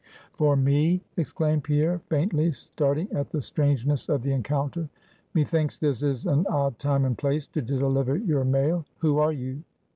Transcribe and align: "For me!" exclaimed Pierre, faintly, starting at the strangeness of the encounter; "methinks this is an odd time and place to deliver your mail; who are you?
"For 0.33 0.55
me!" 0.55 1.03
exclaimed 1.15 1.63
Pierre, 1.63 1.99
faintly, 2.09 2.53
starting 2.53 3.07
at 3.11 3.29
the 3.29 3.39
strangeness 3.39 4.09
of 4.09 4.23
the 4.23 4.31
encounter; 4.31 4.89
"methinks 5.35 5.77
this 5.77 6.01
is 6.01 6.25
an 6.25 6.47
odd 6.49 6.79
time 6.79 7.05
and 7.05 7.15
place 7.15 7.45
to 7.45 7.61
deliver 7.61 8.15
your 8.17 8.43
mail; 8.43 8.83
who 8.97 9.19
are 9.19 9.31
you? 9.31 9.61